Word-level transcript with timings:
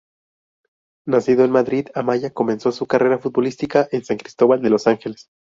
Nacido 1.05 1.43
en 1.45 1.51
Madrid, 1.51 1.89
Amaya 1.93 2.33
comenzó 2.33 2.71
su 2.71 2.87
carrera 2.87 3.19
futbolística 3.19 3.87
en 3.91 4.03
San 4.03 4.17
Cristóbal 4.17 4.59
de 4.63 4.71
los 4.71 4.87
Ángeles. 4.87 5.29